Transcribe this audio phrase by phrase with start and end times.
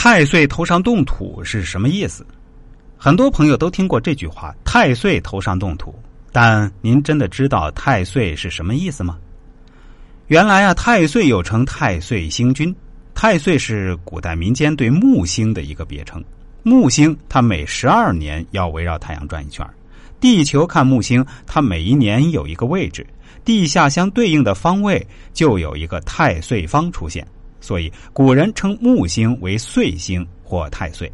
[0.00, 2.24] 太岁头上动土是什么意思？
[2.96, 5.92] 很多朋友都听过这句话“太岁头上动土”，
[6.30, 9.18] 但您真的知道太岁是什么意思吗？
[10.28, 12.72] 原来啊，太岁又称太岁星君，
[13.12, 16.22] 太岁是古代民间对木星的一个别称。
[16.62, 19.68] 木星它每十二年要围绕太阳转一圈，
[20.20, 23.04] 地球看木星，它每一年有一个位置，
[23.44, 27.26] 地下相对应的方位就有一个太岁方出现。
[27.60, 31.10] 所以，古人称木星为岁星或太岁，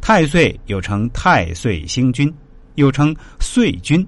[0.00, 2.32] 太岁又称太岁星君，
[2.74, 4.06] 又称岁君。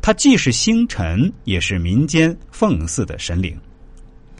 [0.00, 3.56] 它既是星辰，也是民间奉祀的神灵。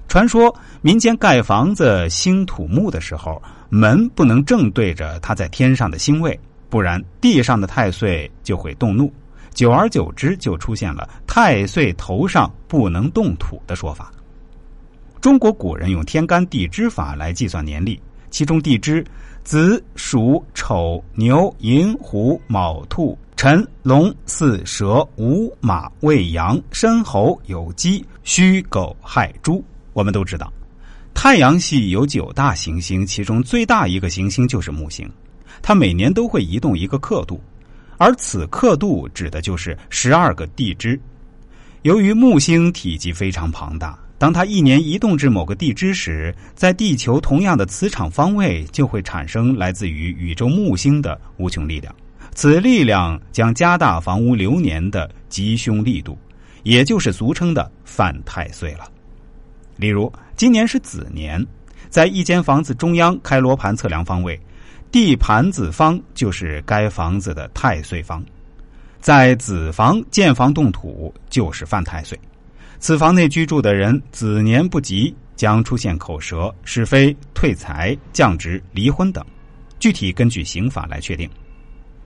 [0.08, 6.38] 传说民间盖房子兴土木的时候，门不能正对着它在天上的星位，
[6.68, 9.12] 不然地上的太岁就会动怒。
[9.54, 14.10] 久而久之，就出现了“太岁头上不能动土”的说法。
[15.22, 19.06] 中国古人用天干地支法来计算年历，其中地支
[19.44, 29.64] 子、鼠、丑、牛、寅、虎、卯、兔、辰、龙、巳、蛇、午、马、未、羊、申、猴、酉、鸡、戌、狗、亥、猪。
[29.92, 30.52] 我们都知道，
[31.14, 35.08] 太阳系有九大行星，其中最大一个行星就是木星，
[35.62, 37.40] 它每年都会移动一个刻度，
[37.96, 41.00] 而此刻度指的就是十二个地支。
[41.82, 43.96] 由于木星体积非常庞大。
[44.22, 51.92] 当它一年移动至某个地支时，在地球同样的磁场方位就会产生来自于宇宙木星的无穷力量，
[52.32, 56.16] 此力量将加大房屋流年的吉凶力度，
[56.62, 58.88] 也就是俗称的犯太岁了。
[59.74, 61.44] 例如，今年是子年，
[61.88, 64.40] 在一间房子中央开罗盘测量方位，
[64.92, 68.24] 地盘子方就是该房子的太岁方，
[69.00, 72.16] 在子房建房动土就是犯太岁。
[72.78, 79.24] 此房内居住的人子年不吉，将出现口舌是非、退财、降职、离婚等，
[79.78, 81.28] 具体根据刑法来确定。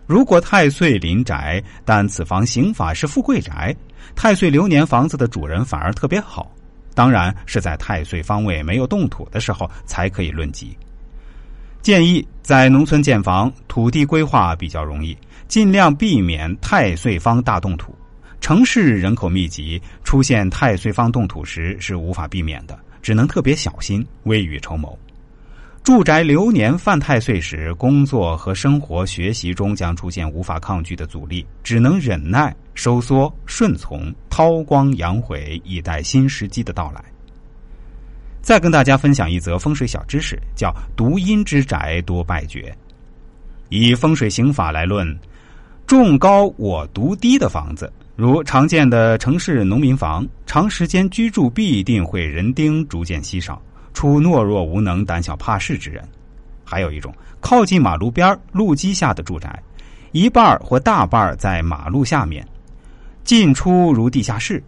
[0.06, 3.74] 如果太岁临宅，但此房刑法是富贵宅，
[4.14, 6.50] 太岁流年房子的主人反而特别好，
[6.94, 10.76] 当然是在太岁方位没有动土的时候才可以论吉。
[11.82, 15.16] 建议在农村建房，土地规划比较容易，
[15.48, 17.92] 尽量避免太岁方大动土。
[18.46, 24.96] 城市人口密集，出现太岁方动土时是无法避免的，只能特别小心，未雨绸缪。
[25.82, 37.04] 住宅流年犯太岁时，工作和生活、学习中将出现无法抗拒的阻力，只能忍耐、收缩、顺从，韬光养晦，以待新时机的到来。
[38.42, 42.72] 再跟大家分享一则风水小知识，叫“独阴之宅多败绝”。
[43.70, 45.18] 以风水刑法来论，
[45.86, 47.92] 众高我独低的房子。
[48.16, 53.62] 如常见的城市农民房，长时间居住必定会人丁逐渐稀少，
[53.94, 56.02] 出懦弱无能、胆小怕事之人。
[56.64, 59.62] 还有一种靠近马路边路基下的住宅，
[60.10, 62.44] 一半或大半在马路下面，
[63.22, 64.60] 进出如地下室，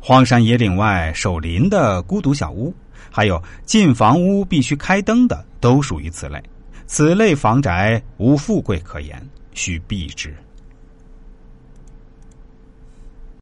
[0.00, 2.72] 荒山野岭外守林的孤独小屋，
[3.10, 6.42] 还有进房屋必须开灯的，都属于此类。
[6.86, 9.20] 此类房宅无富贵可言，
[9.52, 10.34] 需避之。